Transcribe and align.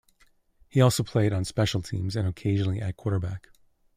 He 0.67 0.81
also 0.81 1.03
played 1.03 1.31
on 1.31 1.45
special 1.45 1.79
teams 1.83 2.15
and 2.15 2.27
occasionally 2.27 2.81
at 2.81 2.97
quarterback. 2.97 3.49